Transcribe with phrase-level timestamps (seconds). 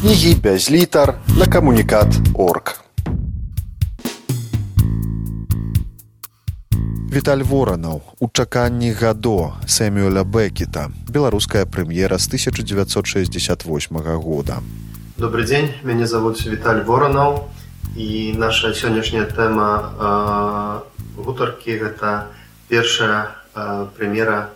[0.00, 2.80] кнігі без літар на камунікат орг.
[7.12, 14.62] Віталь воранаў у чаканні гадо сэмюэля бекета беларуская прэм'ера з 1968 года
[15.18, 17.50] добрый дзень мяне зовут віталь воранаў
[17.96, 20.80] і наша сённяшняя тэма
[21.18, 22.32] гутаркі гэта
[22.72, 23.36] першая
[23.98, 24.48] прэм'ера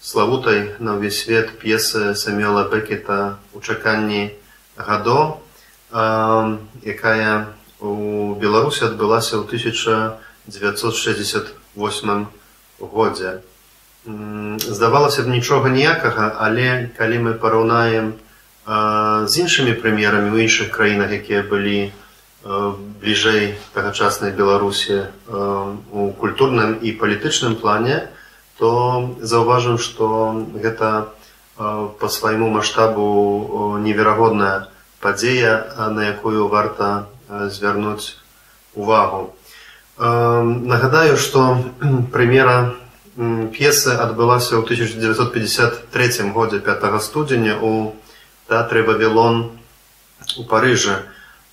[0.00, 4.32] славутай на ўвесь свет п'есы самела бекета у чаканні
[4.76, 5.40] гадо
[5.92, 7.46] якая
[7.80, 12.26] у беларусі адбылася ў 1968
[12.80, 13.40] годзе.
[14.64, 18.16] Здавалася б нічога ніякага але калі мы параўнаем
[19.28, 21.92] з іншымі прэм'ерамі ў іншых краінах якія былі
[22.40, 28.08] бліжэй тагачаснай беларусі у культурным і палітычным плане
[28.60, 31.08] то заўважым што гэта
[31.56, 34.68] по свайму маштабу неверагодная
[35.00, 38.16] падзея на якую варта звярнуць
[38.74, 39.32] увагу.
[39.98, 41.56] Нагадаю што
[42.12, 42.76] прэм'ера
[43.56, 47.92] п'есы адбылася ў 1953 годзе 5 студзеня у
[48.48, 49.52] тэатры вавілон
[50.36, 51.00] у парыжы.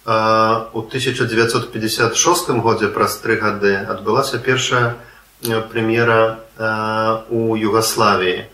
[0.08, 4.96] У 1956 годзе праз тры гады адбылася першая
[5.42, 6.40] прэм'ера
[7.30, 8.46] у югославіі.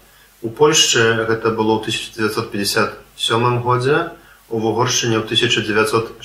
[0.43, 4.11] У польшчы гэта было ў 1957 годзе
[4.51, 6.19] у вугоршчыне ў 1965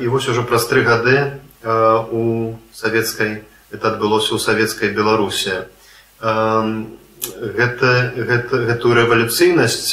[0.00, 1.42] і вось ужо праз тры гады
[2.14, 3.42] у савецкай
[3.74, 5.66] это адбылося ў савецкай беларусі.
[6.20, 9.92] Гэта, гэта гэтую рэвалюцыйнасць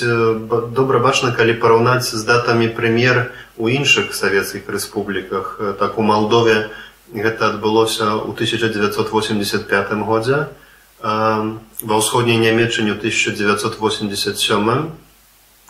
[0.71, 6.86] добра бачна калі параўнаць з датамі прэм'ер у іншых савецкіх рэспубліках так у малдове у
[7.13, 10.51] гэта адбылося ў 1985 годзе
[10.99, 14.91] ва ўсходняй нямецчыне 1987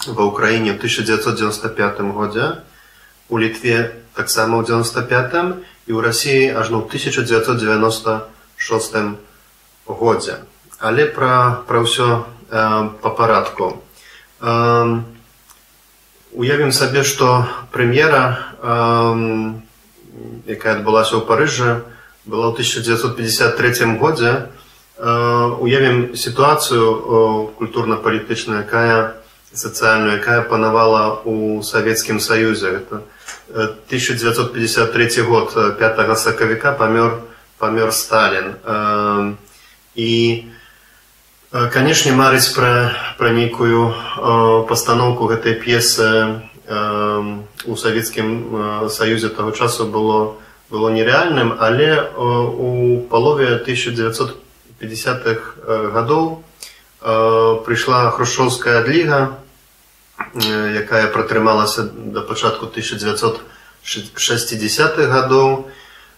[0.08, 2.46] ва ўкраіне 1995 годзе
[3.30, 8.96] у літве таксама ў 95 і ў рассіі ажно ў 1996
[9.86, 10.36] годзе
[10.80, 13.78] але пра пра ўсё па парадку
[16.34, 17.46] уявім сабе што
[17.76, 18.42] прэм'ера
[20.48, 21.84] якая адбылася ў парыжы
[22.26, 24.52] была ў 1953 годзе.
[24.98, 29.22] Уявім сітуацыю культурна-палітычная якая
[29.54, 32.82] сацыяльную якая панавала у савецкім саюзе.
[32.82, 33.02] Это
[33.54, 37.22] 1953 год 5 сакавіка памёр
[37.60, 38.54] памёр сталін.
[39.96, 40.46] І
[41.52, 43.94] канешне марыць пра пра нейкую
[44.70, 50.36] пастаноўку гэтай п'есы у савецкім саюзе таго часу было
[50.70, 55.40] было нереальным але у палове 1950х
[55.96, 56.44] гадоў
[57.64, 59.38] прыйшла хрушчоўская адліга
[60.36, 65.72] якая пратрымалася да пачатку 1960х гадоў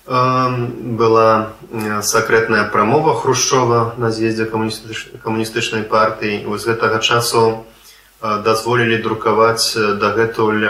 [0.09, 1.53] была
[2.01, 7.65] сакрэтная прамова хрушчова на з'ездзе камуністычнай партыі з гэтага часу
[8.21, 10.67] дазволілі друкаваць дагэтуль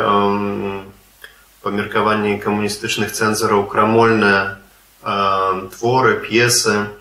[1.59, 4.57] па меркаванні камуністычных цэнзараў крамольныя
[5.73, 6.93] творы п'есы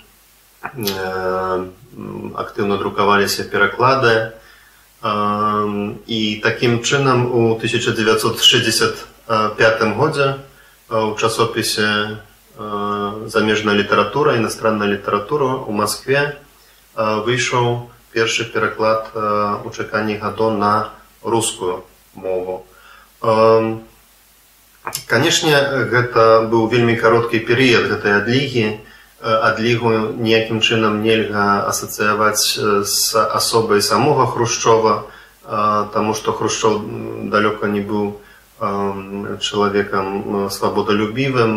[2.34, 4.32] актыўна друкаваліся пераклады.
[6.08, 10.34] І такім чынам у 1965 годзе
[10.88, 12.18] у часопісе
[13.26, 16.40] замежная літаратура іностранная літаратура у москве
[16.96, 19.12] выйшаў першы пераклад
[19.64, 20.90] у чаканні гадон на
[21.22, 22.64] рускую мову.
[25.06, 25.56] Канешне,
[25.92, 28.80] гэта быў вельмі кароткі перыяд гэтай адлігі.
[29.18, 32.54] Адлігу ніякім чынам нельга асацыяваць
[32.86, 35.10] з асобай самога хрушчова,
[35.90, 36.78] таму што хрушчоў
[37.26, 38.14] далёка не быў
[39.42, 41.52] чалавекам свабодалюбівым,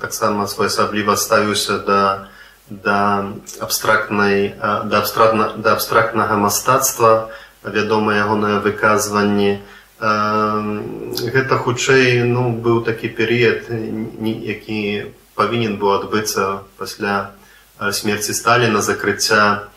[0.00, 2.28] таксама своеасабліва ставіўся да,
[2.70, 7.30] да абстрактнай да абстрактна да абстрактнага мастацтва
[7.64, 9.60] вядома ягонае выказванне.
[10.00, 17.30] Гэта хутчэй ну быў такі перыяд які павінен быў адбыцца пасля
[17.78, 19.68] смерці сталіна закрыцця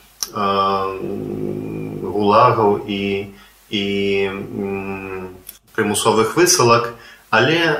[2.15, 3.33] гулагаў і
[3.69, 3.83] і
[5.75, 6.93] прымусовых высылак
[7.35, 7.75] Але э,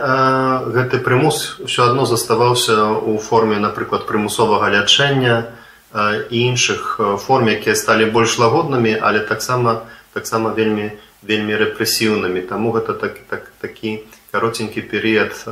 [0.75, 5.47] гэты прымус ўсё адно заставаўся ў форме, напрыклад, прымусовага лячэння
[5.95, 10.91] э, і іншых форм, якія сталі больш лагоднымі, але таксама таксама вельмі
[11.25, 12.41] вельмі рэпрэсіўнымі.
[12.51, 15.51] Таму гэта так, так, такі каротенькі перыяд э,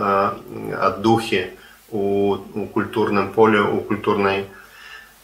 [0.76, 1.48] ад духі
[1.90, 4.46] у, у культурным поле у культурнай,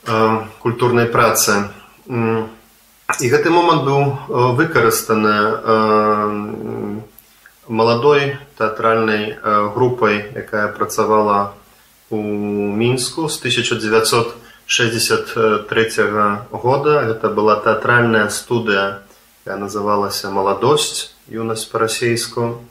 [0.07, 1.67] э, культурнай працы.
[3.19, 4.01] і гэты момант быў
[4.53, 5.33] выкарыстаны
[7.69, 11.53] маладой тэатральнай э, групай якая працавала
[12.09, 16.03] у мінску з 1963
[16.51, 17.03] года.
[17.05, 18.99] Гэта была тэатральная студыя
[19.45, 22.61] якая называлася маладосць юнасць па-расейску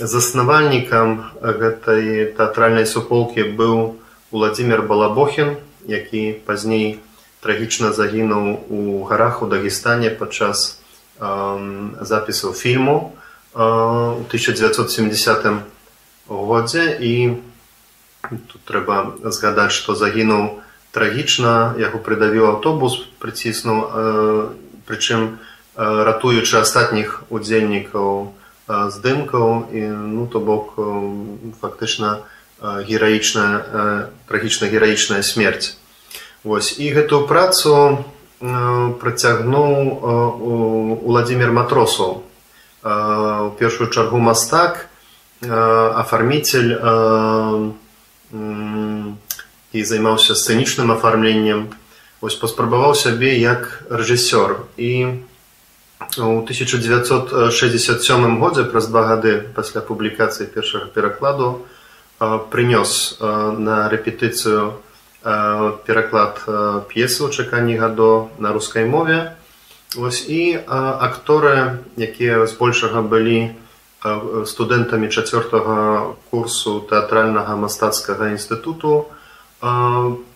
[0.00, 3.96] заснавальнікам гэтай тэатральнай суполкі быў
[4.30, 7.00] владимир балабохін які пазней
[7.40, 10.79] трагічна загінуў у гарах у дагестане падчас
[11.20, 13.12] запісаў фільму
[13.54, 15.46] у 1970
[16.26, 16.96] годзе.
[17.00, 17.36] І
[18.30, 20.60] тут трэба згадаць што загінуў
[20.92, 24.56] трагічна яго прыдавіў аўтобус прыціснуў
[24.86, 25.38] прычым
[25.76, 28.32] ратуючы астатніх удзельнікаў
[28.68, 29.72] здымкаў.
[29.72, 30.78] І ну то бок
[31.60, 32.24] фактычна
[32.62, 35.76] гераічная трагічна гераічная смерць.
[36.44, 36.78] Вось.
[36.78, 38.04] І гэтую працу
[38.40, 40.00] працягнуў
[41.04, 42.22] Владзімир матросаў.
[42.82, 44.88] У першую чаргу мастак
[45.44, 46.72] афарміцель
[49.72, 51.68] і займаўся сцэнічным афармленнем.
[52.20, 54.64] Ось паспрабаваў сябе як рэжысёр.
[54.76, 55.20] І
[56.16, 61.60] у 1967 годзе праз два гады пасля публікацыі першага перакладу
[62.20, 64.80] прынёс на рэпетыцыю
[65.22, 66.40] пераклад
[66.88, 69.36] п'есы ў чаканні гадо на рускай мове
[69.96, 73.58] Вось і акторы, якія збольшага былі
[74.46, 79.10] студэнтамі чацвёртага курсу тэатральнага мастацкага інстытуту,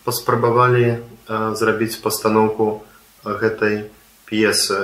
[0.03, 0.99] паспрабавалі
[1.31, 2.83] зрабіць пастаноўку
[3.23, 3.87] гэтай
[4.27, 4.75] п'есы.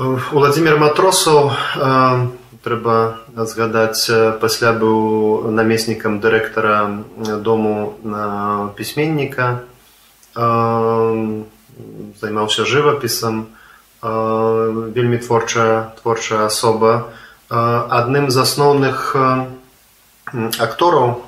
[0.00, 1.52] Владзімир матросаў
[2.68, 4.12] трэба згадаць
[4.44, 7.00] пасля быў намеснікам дырэктара
[7.40, 7.96] дому
[8.76, 9.64] пісьменніка.
[12.20, 13.48] Займаўся жывапісам.
[14.04, 17.08] Вельмі творчая творчая асоба.
[17.48, 19.16] Адным з асноўных
[20.36, 21.24] актораў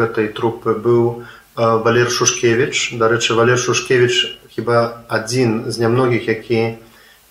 [0.00, 1.28] гэтай трупы быў
[1.58, 6.80] валер шушкевич дарэчы валер шушкевич хіба адзін з нямногіх які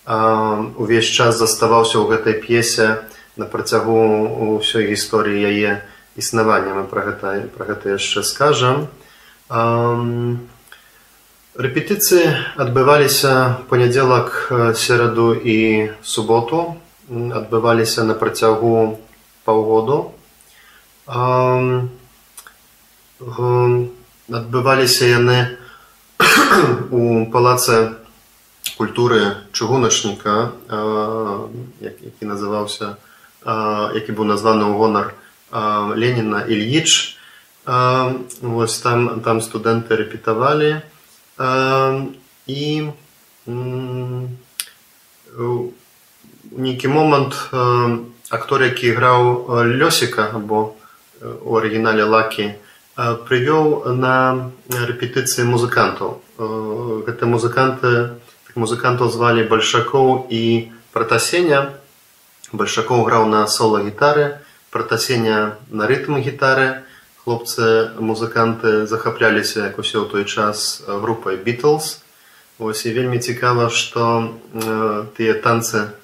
[0.08, 3.04] увесь час заставаўся ў гэтай п'есе
[3.36, 5.84] на працягу ўсёй гісторыі яе
[6.16, 6.80] існавання.
[6.80, 8.88] Мы пра гэта пра гэта яшчэ скажам.
[11.58, 12.24] Рэпетыцыі
[12.56, 14.48] адбываліся панядзелак
[14.80, 16.80] сераду і суботу,
[17.12, 18.96] адбываліся на працягу
[19.44, 20.16] паўгоду.
[24.32, 25.38] Адбываліся яны
[26.96, 28.07] у палацы
[28.78, 30.54] культуры чыгуначніка,
[31.82, 32.96] які называўся,
[33.44, 35.14] які быў названы ў гонар
[35.98, 37.18] Леніна Ільіч.
[38.40, 40.80] Вось там, там студэнты рэпетавалі
[42.48, 42.64] і
[46.56, 47.36] нейкі момант
[48.30, 50.72] актор які граў лёсіка або
[51.20, 52.56] у арыгінале лакі
[52.96, 56.24] прывёў на рэпетыцыі музыкантаў
[57.04, 58.16] гэта музыканты
[58.58, 60.42] музыкантаў звалі бальшакоў і
[60.90, 61.78] пратасеня.
[62.50, 64.42] Бальшакоў граў на сола гітары
[64.74, 66.84] пратасеня на рытм гітары
[67.22, 72.02] хлопцы музыканты захапляліся як усе ў той час групай Beatles.
[72.58, 75.94] Ось і вельмі цікава што э, тыя танцы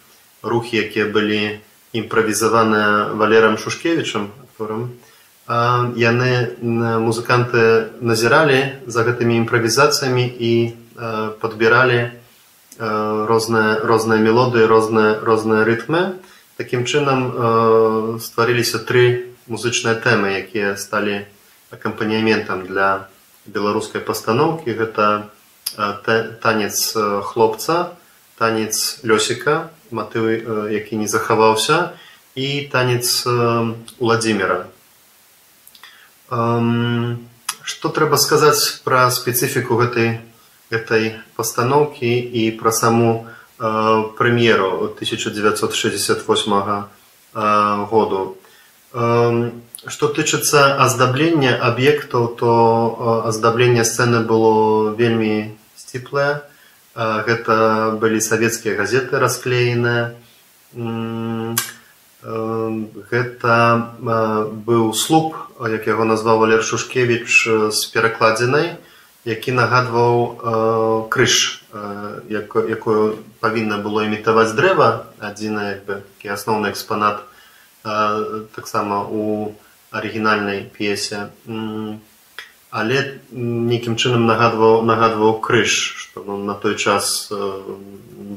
[0.46, 1.58] рухі якія былі
[1.90, 4.94] імправізаваныя валерам шушкевичам акторам
[5.46, 6.56] яны
[7.04, 12.14] музыканты назіралі за гэтымі імправізацыямі і э, падбіралі
[12.78, 16.18] розныя розныя мелодыі розныя розныя рытмы
[16.56, 21.26] такім чынам стварыліся тры музычныя тэмы якія сталі
[21.70, 23.06] акампаніяментам для
[23.46, 25.30] беларускай пастаноўкі гэта
[26.42, 26.96] танец
[27.30, 27.94] хлопца
[28.38, 31.94] танец лёсіка матывы які не захаваўся
[32.34, 33.26] і танец
[33.98, 34.66] владимира
[37.64, 40.20] что трэба сказаць пра спецыфіку гэтай
[40.70, 43.26] гэтай пастаноўкі і пра саму
[43.58, 46.84] прэм'еру 1968
[47.90, 48.36] году
[49.84, 52.52] Што тычыцца аздаблення аб'ектаў, то
[53.28, 56.40] аздабленне сцэны было вельмі сціплае.
[56.94, 60.14] Гэта былі савецкія газеты расклееныя.
[63.12, 63.54] Гэта
[64.64, 67.28] быў слуп, як яго назваў Валер Шушкевіч
[67.68, 68.78] з перакладзінай,
[69.24, 71.64] які нагадваў крыж,
[72.28, 75.80] якую павінна было імітаваць дрэва, адзіны
[76.24, 77.24] асноўны экспанат
[78.54, 79.54] таксама у
[79.90, 81.30] арыгінальнай п'есе.
[82.74, 85.74] Але нейкім чынам нагадваў нагадваў крыж
[86.14, 87.36] што ну, на той час э,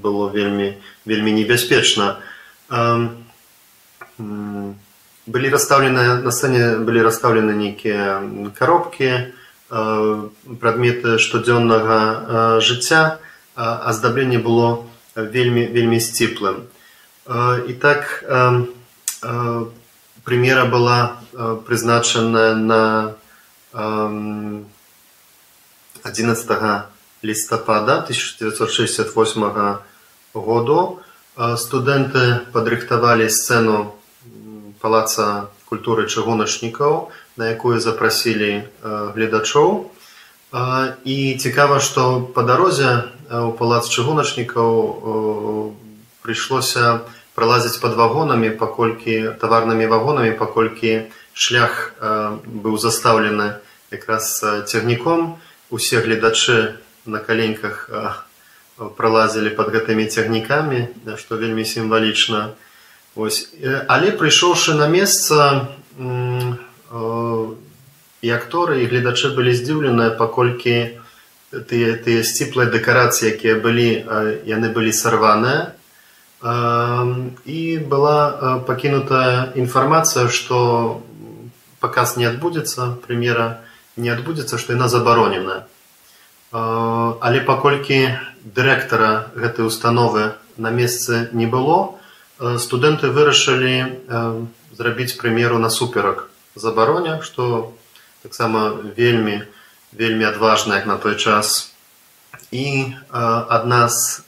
[0.02, 2.18] было вельмі вельмі небяспечна.
[2.70, 3.10] Э,
[4.18, 8.22] былі расстаўлены на сцэне былі расстаўлены нейкія
[8.58, 9.26] каробкі э,
[9.70, 13.20] прадметы штодзённага э, жыцця
[13.58, 16.68] аздабленне было вельмі вельмі сціплым.
[17.26, 18.66] Э, і так э,
[19.24, 19.66] э,
[20.24, 23.14] прэм'ера была э, прызначана на
[23.74, 24.66] 11
[27.22, 29.78] лістапада 1968
[30.34, 31.00] году.
[31.38, 33.94] Студэнты падрыхтавалі сцэну
[34.82, 39.94] палаца культуры чыгуначнікаў на якую запрасілі гледачоў.
[41.06, 44.72] І цікава што па дарозе у палац чыгуначнікаў
[46.24, 47.06] прыйшлося
[47.38, 51.94] пралазіць пад вагонамі паколькі таварнымі вагонамі паколькі шлях
[52.46, 55.38] быў застаўлены якраз цягніком.
[55.70, 57.92] Усе гледачы на каленьках
[58.98, 60.88] пролазілі под гэтымі цягнікамі
[61.20, 62.56] што вельмі сімвалічна.
[63.18, 65.68] Але прыйшоўшы на месца
[68.22, 70.98] і акторы і гледачы былі здзіўленыя паколькі
[71.52, 73.90] тыя тыя сціплыя дэкарацыі якія былі
[74.50, 75.74] яны былі сарваныя.
[77.46, 81.02] І была пакінутая інфармацыя што
[81.80, 83.64] паказ не адбудзецца прэм'ера
[83.98, 85.66] не адбудзецца што яна забаронена.
[86.52, 91.98] Але паколькі дырэктара гэтай установы на месцы не было
[92.38, 93.98] студэнты вырашылі
[94.78, 96.30] зрабіць прэм'еру насуперак.
[96.56, 97.74] Забароне што
[98.28, 99.48] таксама вельмі
[99.96, 101.72] вельмі адважна як на той час.
[102.52, 104.24] І адна з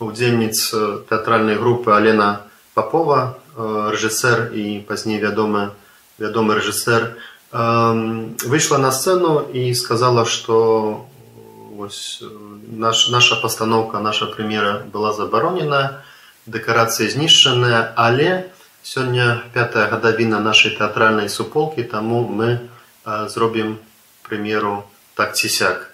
[0.00, 0.74] удзельніц
[1.08, 5.70] тэатральнай групы алена папова рэжысэр і пазней вядомая
[6.18, 7.14] вядомы рэжысэр
[7.52, 11.06] выйшла на сцэну і сказала што
[11.74, 12.22] вось
[12.66, 16.02] наш, наша пастаноўка наша прэм'ера была забаронена
[16.46, 18.50] дэкарацыі знішчаная але
[18.82, 22.69] сёння пятая гадавіна нашай тэатральнай суполкі таму мы а,
[23.04, 23.78] зробім
[24.28, 25.90] прэм'еру так ці сяк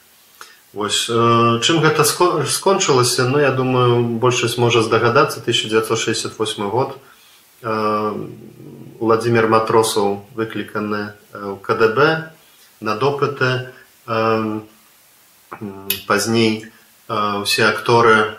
[0.77, 6.99] Вось, чым гэта скончылася ну я думаю большасць можа здагадацца 1968 год
[9.01, 12.29] Владимир Матросаў выкліканы ў КДБ
[12.85, 13.73] на допыты
[16.07, 16.69] пазней
[17.09, 18.37] усе акторы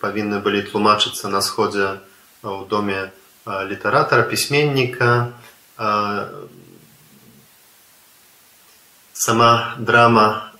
[0.00, 2.00] павінны былі тлумачыцца на сходзе
[2.40, 3.12] ў доме
[3.44, 5.32] літаратара пісьменніка
[9.26, 10.52] сама драма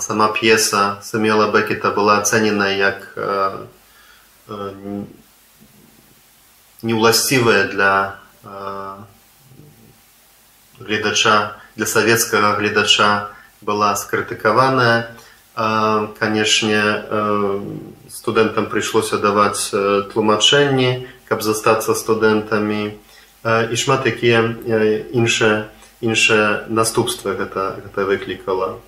[0.00, 3.12] сама п'еса самела бекета была ацэнена як
[6.80, 8.16] неўласцівая для
[10.80, 15.12] гледача для савецкага гледача была скрытыкаваная
[16.16, 16.82] канешне
[18.08, 19.68] студэнтам прыйшлося даваць
[20.16, 22.82] тлумачэнні каб застацца студэнтамі
[23.44, 24.56] і шмат якія
[25.12, 28.78] іншыя іншыя наступствы гэта гэта выклікала.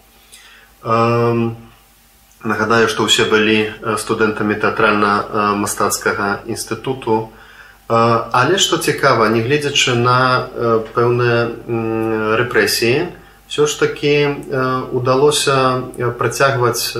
[2.44, 7.28] Нагадаю што ўсе былі студэнтамі тэатральна мастацкага інстытуту
[7.88, 10.44] Але што цікава, нягледзячы на
[10.92, 13.08] пэўныя рэпрэсіі,
[13.48, 14.12] ўсё ж такі
[14.92, 15.88] удалося
[16.20, 16.92] працягваць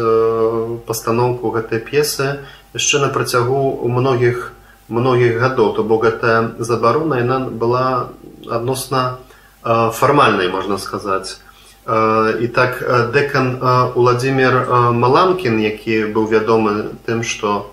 [0.89, 2.41] пастаноўку гэтай п'есы
[2.73, 4.57] яшчэ на працягу многіх
[4.89, 8.09] многіх гадоў, то бок гэтая забарона яна была
[8.49, 9.21] адносна
[9.63, 11.41] фармальнай можна сказаць.
[11.89, 13.65] І так дэкан
[13.97, 17.73] Уладзімир Маланкін, які быў вядомы тым, што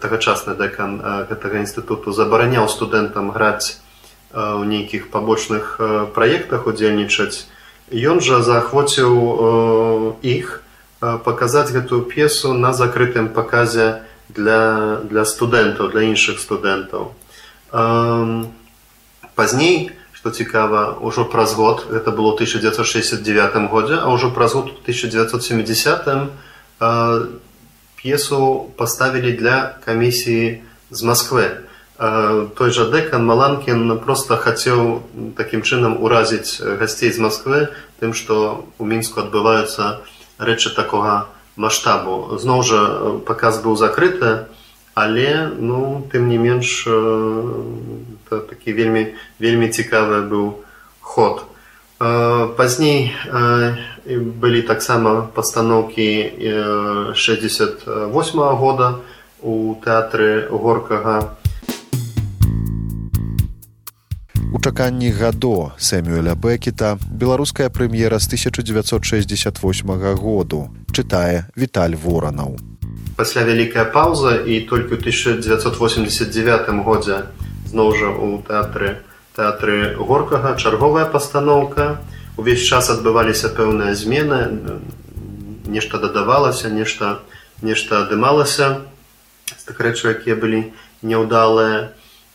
[0.00, 3.78] тагачасны дэкан гэтага інстытуту забараняў студэнтам граць
[4.34, 5.78] у нейкіх пабочных
[6.14, 7.46] праектах удзельнічаць
[7.92, 10.62] ён жа заахвоціў іх
[11.00, 17.12] паказаць гэтую п'есу на закрытым паказе для для студэнтаў для іншых студэнтаў
[19.34, 19.92] пазней
[20.24, 26.00] што цікава ўжо праз год гэта было 1969 годзе а ўжо праз год 1970
[28.00, 28.40] п'есу
[28.80, 31.68] паставілі для камісіі з Масквы.
[32.56, 35.04] Той жа дэкан Маланкін проста хацеў
[35.36, 37.68] такім чынам уразіць гасцей з Масквы
[38.00, 40.08] тым, што ў мінску адбываюцца
[40.40, 41.28] рэчы такога
[41.60, 42.40] маштабу.
[42.40, 42.80] Зноў жа
[43.28, 44.48] паказ быў закрыты,
[44.96, 46.88] але ну, тым не менш
[48.30, 50.64] такі вельмі, вельмі цікавы быў
[51.00, 51.44] ход.
[51.98, 53.14] Пазней
[54.40, 56.08] былі таксама пастаноўкі
[57.14, 59.00] 68 -го года
[59.42, 61.36] у тэатры горкага.
[64.54, 72.56] У чаканні гадо Сэмюэля Бекета беларуская прэм'ера з 1968 году чытае Віталь Воранаў.
[73.16, 77.26] Пасля вялікая паўза і толькі ў 1989 годзе
[77.74, 79.02] зноў жа у тэатры
[79.34, 81.98] тэатры горкага чарговая пастаноўка.
[82.38, 84.78] Увесь час адбываліся пэўныя змены,
[85.66, 87.18] нешта дадавалася, нешта
[87.62, 88.86] нешта адымалася.
[89.66, 90.70] Так рэчы, якія былі
[91.02, 91.94] няўдалыя.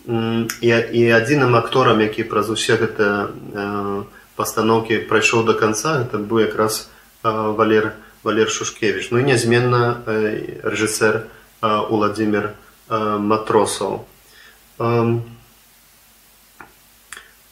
[0.09, 4.03] І, і адзіным акторам які праз усе гэтыя э,
[4.39, 6.87] пастаноўкі прайшоў до конца это быў якраз
[7.21, 7.93] э, валер
[8.23, 11.27] валер шушкевич ну і нязменна э, рэжысэр
[11.61, 12.55] э, владимир
[12.89, 14.08] э, матросаў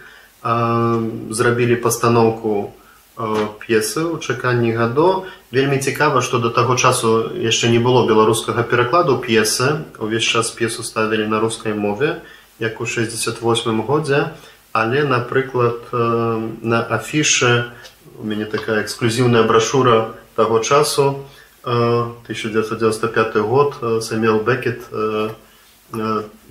[1.30, 2.74] зрабілі пастаноўку
[3.16, 9.18] п'есы ў чаканні гадо вельмі цікава што да таго часу яшчэ не было беларускага перакладу
[9.20, 12.22] п'есы увесь час п'есу ставілі на рускай мове
[12.62, 14.30] як у 68 годзе.
[14.74, 17.74] Але напрыклад на афішы
[18.16, 21.28] у мяне такая эксклюзіўная брашура таго часу
[21.64, 24.80] 1995 год самел бекет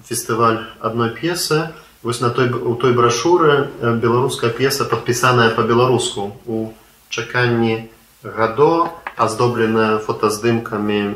[0.05, 6.73] фестываль адной п'есы вось на той у той брашуры беларуская п'еса падпісаная по-беларуску у
[7.09, 7.89] чаканні
[8.23, 11.15] гадо аздобленая фотаздымкамі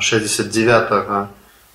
[0.00, 1.26] 69 -го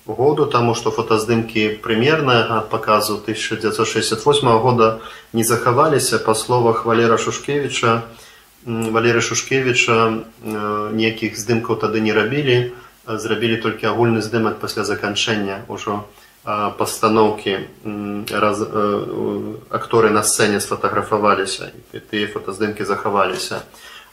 [0.06, 5.00] году таму што фотаздымкі прымернага паказу 1968 года
[5.32, 6.18] не захаваліся.
[6.18, 8.02] Па словах валера шушкевича
[8.66, 10.24] валеры шушкевича
[10.92, 12.72] ніякіх здымкаў тады не рабілі
[13.04, 16.04] зрабілі толькі агульны здымак пасля заканчэння ўжо
[16.44, 17.56] пастаноўкі
[18.30, 18.60] раз
[19.70, 21.72] акторы на сцэне сфотаграфаваліся
[22.10, 23.64] тыя фотаздымкі захаваліся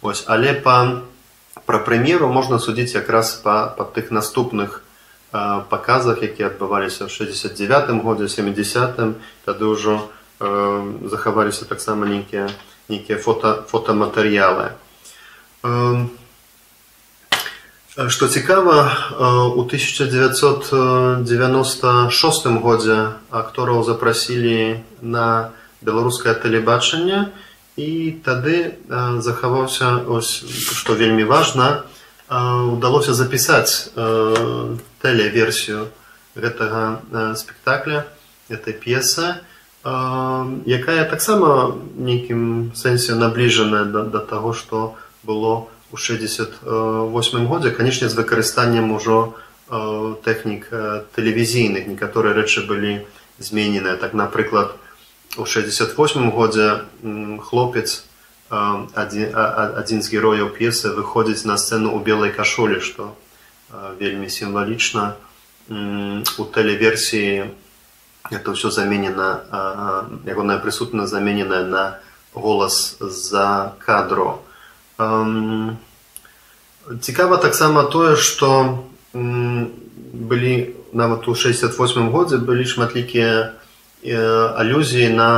[0.02, 1.04] ось але па
[1.68, 4.80] пра прэм'еру можна судзіць якраз па па тых наступных
[5.32, 10.08] паказах які адбываліся ў 69 годзе 70 тады ўжо
[10.40, 10.48] э,
[11.12, 12.48] захаваліся таксама нейкія
[12.88, 14.72] нейкія фото фотоматэрыялы
[18.08, 18.92] што цікава
[19.56, 25.50] у 1996 годзе актораў запрасілі на
[25.82, 27.28] беларускае тэлебачанне
[27.78, 28.72] і тады
[29.20, 30.44] захаваўся ось
[30.78, 31.84] што вельмі важна
[32.30, 33.90] удалося запісаць
[35.02, 35.88] тэлеверсію
[36.36, 37.00] гэтага
[37.36, 38.06] спектакля
[38.50, 39.36] этой п'есы
[39.84, 48.16] якая таксама нейкім сэнсе набліжаная да, да таго што было у 68 годзе канешне з
[48.16, 49.34] выкарыстаннем ужо
[50.24, 50.68] тэхнік
[51.16, 53.08] тэлевізійных некаторыя рэчы былі
[53.40, 53.96] змененыя.
[53.96, 54.76] Так напрыклад
[55.38, 56.84] у 68 годзе
[57.40, 58.04] хлопец
[58.52, 63.16] адзін, адзін з герояў п'есы выходзіць на сцэну ў белай кашолі што
[64.00, 65.16] вельмі сімвалічна.
[65.72, 67.48] У тэлеверсіі
[68.28, 71.84] это ўсё заменена ягоная прысутна замененая на
[72.36, 74.44] голас за кадро
[77.02, 78.80] цікава таксама тое што
[79.14, 83.54] былі нават у 68 годзе былі шматлікія
[84.58, 85.30] алюзіі на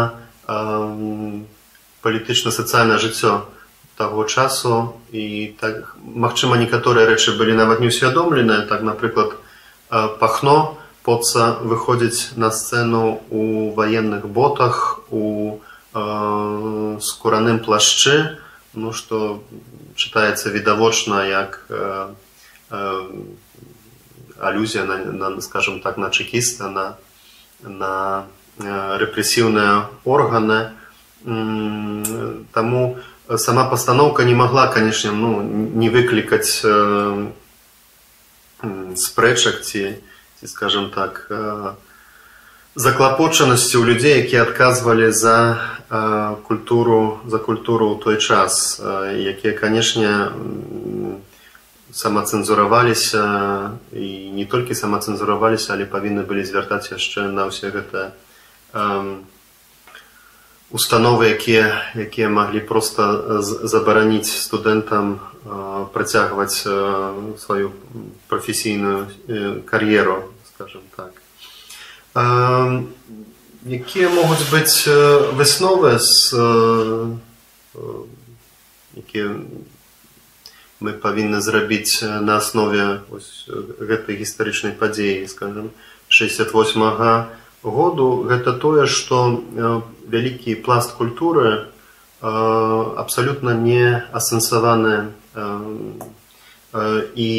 [2.04, 3.48] палітычна-сацыяльнае жыццё
[3.98, 4.94] таго часу.
[5.12, 8.66] І так магчыма некаторыя рэчы былі нават не ўсвядомленыя.
[8.68, 9.38] Так напрыклад
[9.90, 15.60] пахно поца выходзіць на сцэну у ваенных ботах у
[15.94, 18.40] э, скураным плашчы
[18.74, 19.44] ну што
[19.96, 22.08] чытаецца відавочна як э,
[22.72, 23.02] э,
[24.40, 26.98] алюзія на, на скажем так на чекіста на
[27.64, 28.26] на
[28.60, 30.74] э, рэпрэсіўныя органы.
[31.24, 33.00] Таму
[33.38, 37.32] сама пастаноўка не магла, канешне, ну, не выклікаць э,
[38.96, 39.96] спрэчак ці,
[40.40, 41.74] ці скажем так, э,
[42.76, 49.54] заклапочанасці ў людзей, якія адказвалі за э, культуру за культуру ў той час, э, якія,
[49.54, 50.34] канешне,
[51.94, 58.18] самацэнзураваліся і не толькі самацэнзураваліся, але павінны былі звяртаць яшчэ на ўсе гэта
[58.74, 59.22] э,
[60.74, 65.22] установы якія якія маглі просто забараніць студэнтам
[65.94, 66.66] працягваць
[67.38, 67.70] сваю
[68.26, 69.06] прафесійную
[69.70, 71.23] кар'еру скажем так
[72.16, 74.86] якія могуць быць
[75.34, 76.34] высновы з
[78.94, 79.42] якія
[80.84, 83.02] мы павінны зрабіць на аснове
[83.82, 85.72] гэтай гістарычнай падзеі скажем
[86.10, 87.26] 68 -го
[87.64, 88.28] году?
[88.28, 89.42] Гэта тое што
[90.06, 91.72] вялікі пласт культуры
[92.22, 95.16] абсалютна не асэнсаваны
[97.16, 97.32] і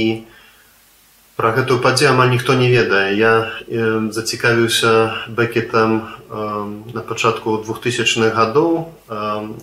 [1.37, 3.17] пра гэтую падзею амаль ніхто не ведае.
[3.19, 3.51] Я
[4.15, 6.07] зацікавіўся бэкетам
[6.95, 8.95] на пачатку двухтысячных гадоў.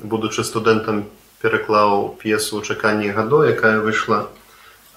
[0.03, 1.07] Будучы студэнтам
[1.41, 4.27] пераклаў п'есу ў чаканні гадоў якая выйшла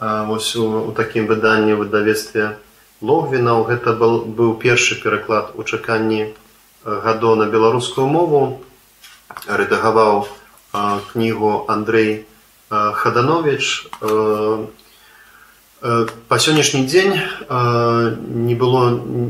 [0.01, 2.59] вось у, у такім выданні выдавецтве
[3.01, 6.35] логвінаў гэта был быў першы пераклад у чаканні
[6.85, 8.61] гадоў на беларускую мову.
[9.47, 10.27] Рэдагаваў
[11.13, 12.27] кнігу андрей
[12.71, 13.87] хаданович
[15.85, 17.13] па сённяшні дзень
[18.49, 18.83] не было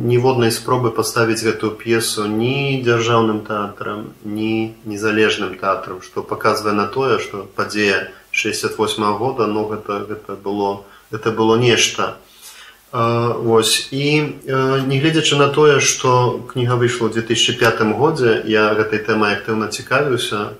[0.07, 7.19] ніводнай спробы паставіць гэтую п'есу ні дзяржаўным тэатрам ні незалежным тэатрам што паказвае на тое
[7.19, 12.15] што падзея 68 -го года ну гэта гэта было это было нешта
[12.95, 14.39] Вось і
[14.87, 20.55] нягледзячы на тое, што кніга выйшла ў 2005 годзе, я гэтай тэмай актыўна цікавіўся.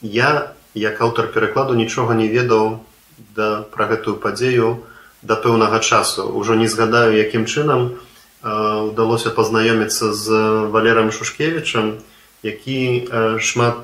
[0.00, 2.86] Я як аўтар перакладу нічога не ведаў
[3.18, 4.86] да, пра гэтую падзею
[5.22, 6.28] да пэўнага часу.
[6.28, 7.98] Ужо не згадаю, якім чынам
[8.42, 10.26] удалося пазнаёміцца з
[10.70, 11.98] валерам Шушкевічам,
[12.42, 13.82] які шмат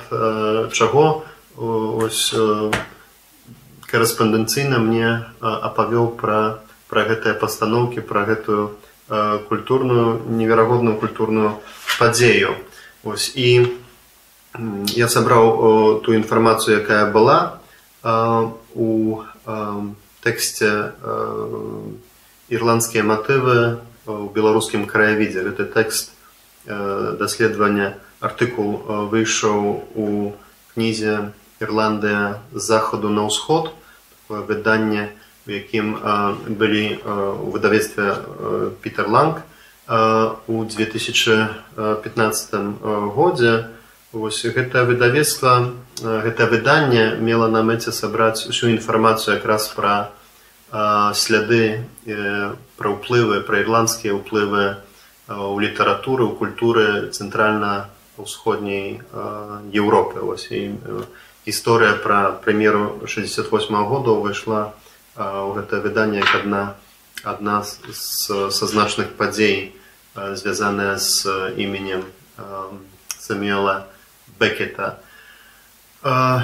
[0.70, 1.24] чаго
[1.56, 2.30] ось,
[3.92, 8.62] карэспандэнцыйна мне апавёў пра пра гэтыя пастаноўкі пра гэтую
[9.08, 11.52] э, культурную неверагодную культурную
[11.98, 12.52] падзею
[13.04, 13.48] ось і
[15.00, 15.60] я сабраў э,
[16.04, 17.61] ту інфармацыю якая была э,
[18.04, 19.22] у
[20.22, 20.92] тэксце
[22.48, 25.42] ірландскія матывы у беларускім краявідзе.
[25.46, 26.12] Гэты тэкст
[26.66, 30.34] даследавання артыкул выйшаў у
[30.74, 33.70] кнізе ірландыя з захаду на ўсход
[34.28, 35.14] выданне
[35.46, 35.98] у якім
[36.46, 38.16] былі у выдавецтве
[38.82, 39.42] Пітер Ланг.
[40.46, 42.54] У 2015
[43.14, 43.66] годзе
[44.12, 50.12] вось гэтае выдавецтва гэта выданне мела на мэце сабраць усю інфармацыю якраз пра
[51.16, 51.88] сляды
[52.76, 54.76] пра ўплывы пра ірландскія ўплывы
[55.28, 57.88] у літаратуры у культуры цэнтральна
[58.20, 59.00] ўсходняй
[59.72, 60.20] Еўропы.
[60.20, 60.76] Вось і
[61.48, 64.76] гісторыя пра прэмеру 68 -го года ўвайшла
[65.16, 66.76] у гэтае выданне як адна
[67.24, 69.72] адна з са значных падзей
[70.14, 72.04] звязаная з іменем
[73.18, 73.86] самела
[74.42, 74.98] бекета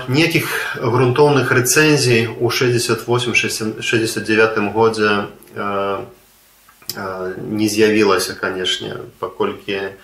[0.08, 5.26] некіх грунтоўных рэцэнзій у 68 69 годзе
[6.94, 9.98] не з'явілася канешне паколькі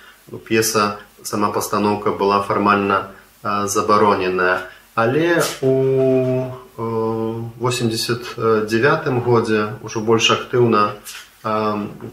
[0.48, 10.98] п'еса сама пастаноўка была фармальна забароненая але у 89 годзе ўжо больш актыўна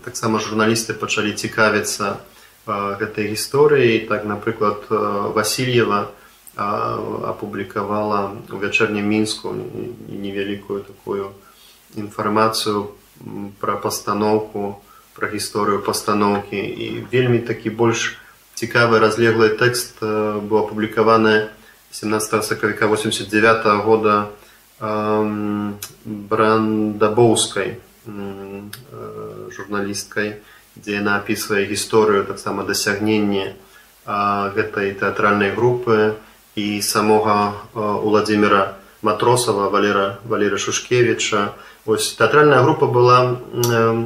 [0.05, 2.21] таксама журналісты пачалі цікавіцца
[2.99, 6.11] гэтай гісторыяй так напрыклад васильева
[6.55, 9.55] апублікавала у вячэрнім мінску
[10.07, 11.31] невялікую такую
[11.95, 12.91] інфармацыю
[13.59, 14.81] пра пастаноўку
[15.15, 18.17] пра гісторыю пастаноўкі і вельмі такі больш
[18.55, 21.49] цікавы разлеглы тэкст быў апублікаваны
[21.91, 24.29] 17 сакавіка 89 -го года
[26.05, 28.61] брандабоўскай э,
[29.51, 30.41] журналісткай
[30.81, 33.53] дзе яна апісвае гісторыю таксама дасягнення
[34.57, 36.17] гэтай тэатральнай групы
[36.57, 41.53] і самога владимира матросова валера валера шушкевича.
[41.85, 44.05] Ось тэатральная група была э,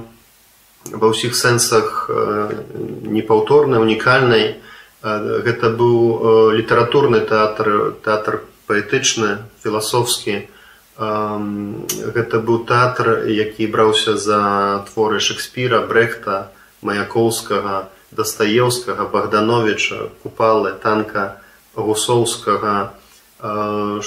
[0.92, 2.64] ва ўсіх сэнсах э,
[3.04, 4.62] непаўторнай унікальнай
[5.06, 10.50] гэта быў літаратурны тэатр тэатр паэтычны філасофскі
[10.98, 16.50] гэта быў тэатр які браўся за творы шекспіра брехта
[16.86, 21.42] маяковскага дастаеўскага богдановича купалы танка
[21.76, 22.76] гусоўскага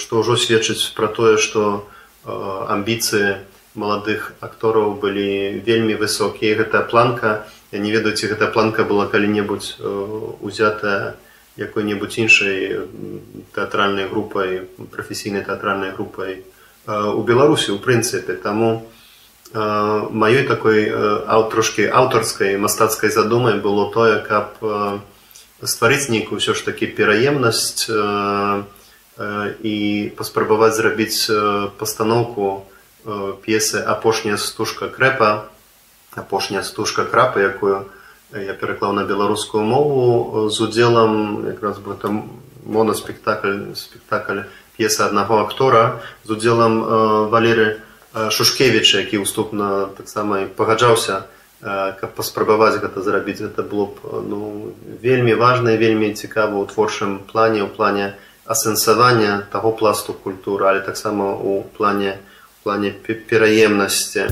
[0.01, 1.85] што ўжо сведчыць пра тое што
[2.25, 3.37] амбіцыі
[3.79, 6.59] маладых актораў былі вельмі высокія.
[6.59, 9.89] Гэтая планка я не ведаю ці гэта планка была калі-небудзь э,
[10.41, 11.15] узятая
[11.57, 12.83] якой-небудзь іншай
[13.55, 18.35] тэатральнай групай прафесійнай тэатральнай групай э, у беларусі у прынцыпе.
[18.35, 18.98] Таму э,
[19.55, 20.93] маёй такой
[21.27, 24.61] аўтрошкі аўтарскай мастацкай задумай было тое каб
[25.65, 27.89] стварыць нейкую ўсё ж такі пераемнасць
[29.19, 29.77] і
[30.17, 31.33] паспрабаваць зрабіць
[31.81, 32.69] пастаноўку
[33.43, 35.49] п'есы апошняя стужка крэпа
[36.15, 37.89] апошняя стужка крапы якую
[38.37, 44.45] я пераклаў на беларускую мову з удзелам якраз бы там моноспектакль спектакль
[44.77, 46.85] п'еса аднаго актора з удзелам
[47.33, 47.81] валеры
[48.31, 51.25] шушкевіча які уступна таксама пагаджаўся
[51.61, 57.67] каб паспрабаваць гэта зрабіць гэта было б ну вельмі важна вельмі цікава ў творчым плане
[57.67, 58.15] ў плане
[58.47, 62.19] асэнсавання таго пласту культуры але таксама у плане
[62.69, 62.91] плане
[63.29, 64.29] пераемнасці.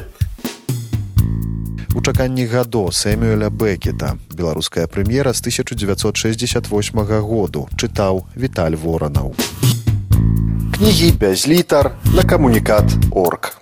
[1.96, 9.32] У чаканні гадо сэмюэля бекета беларуская прэм'ера з 1968 году чытаў віталь воранаў.
[10.76, 13.56] Кнігі без літар на камунікат орг